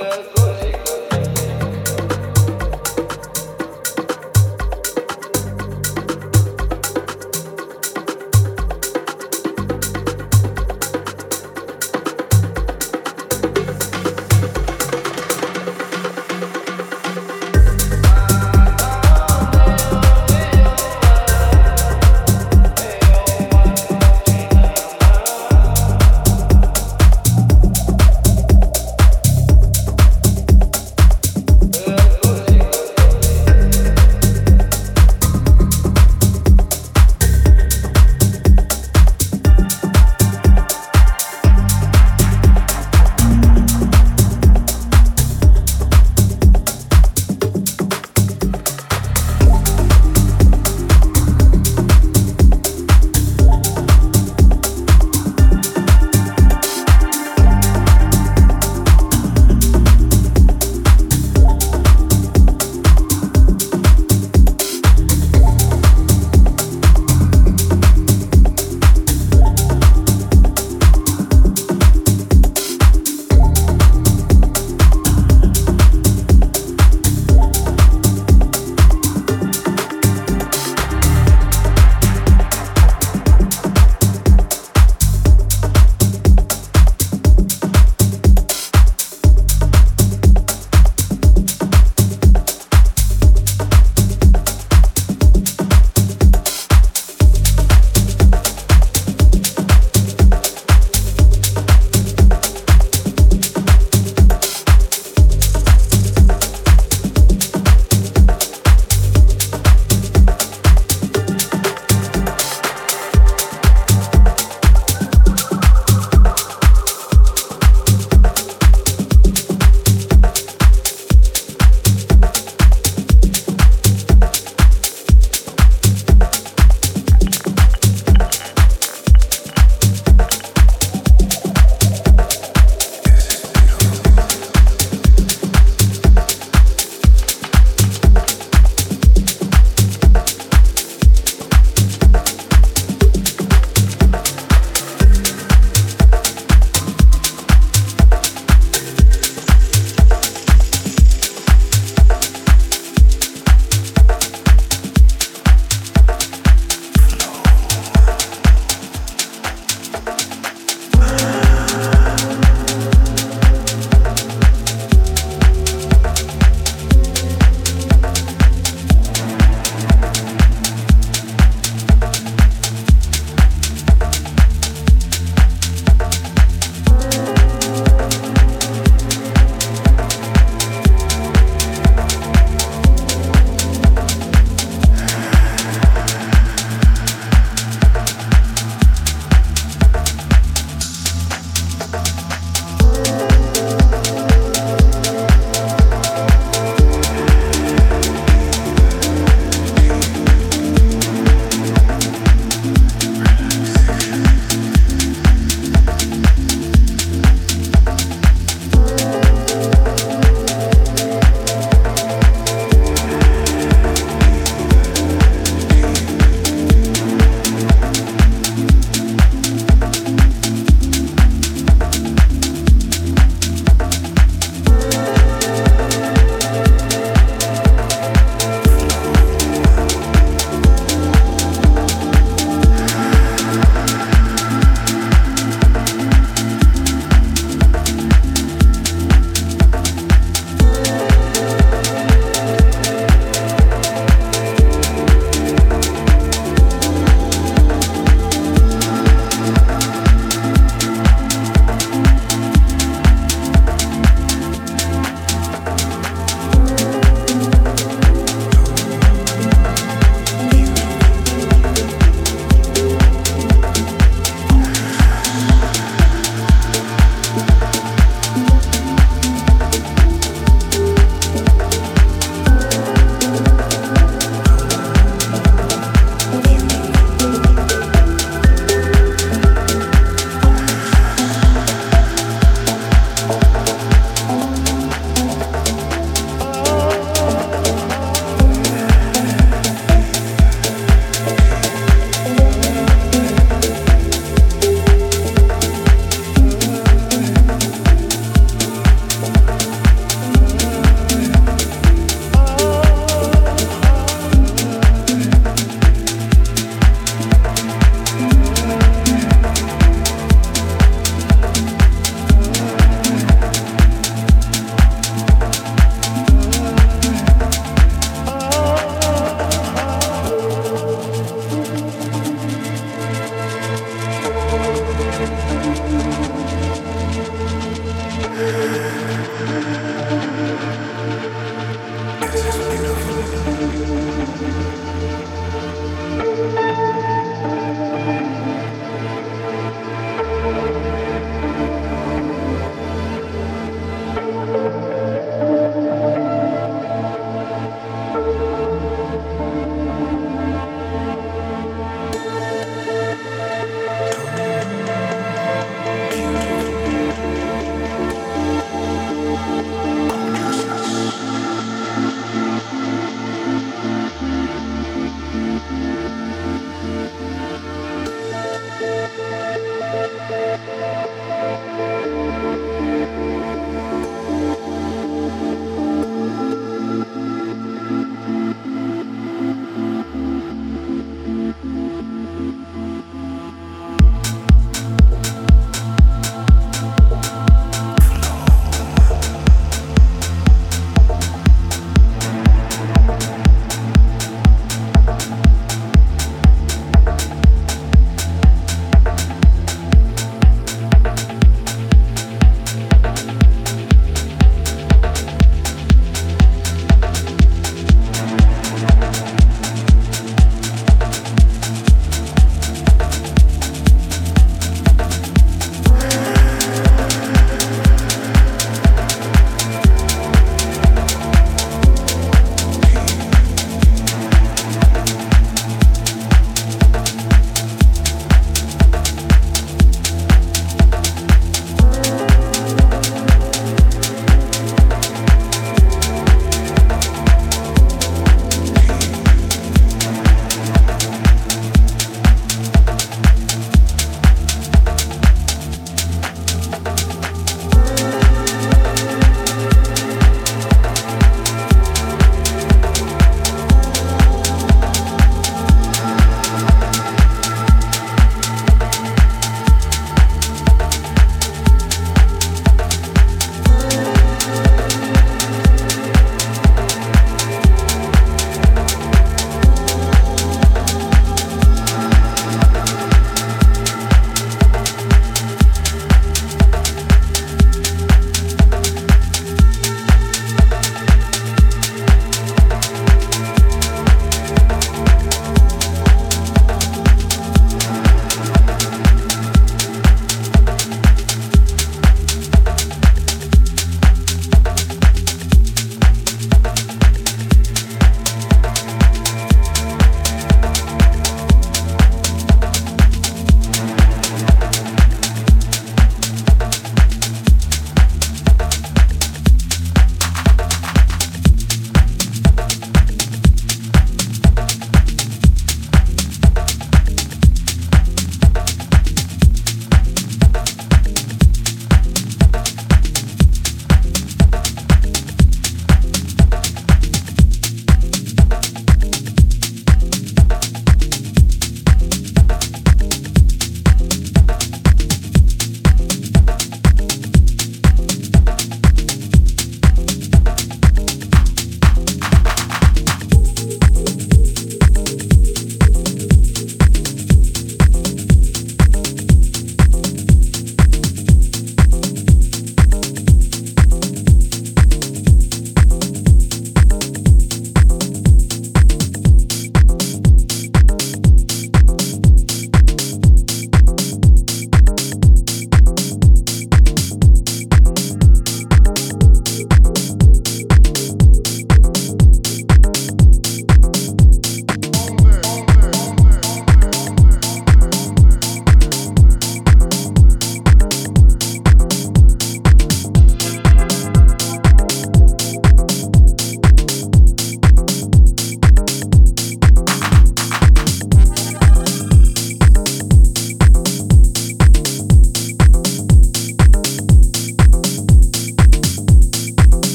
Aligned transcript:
good. 0.00 0.89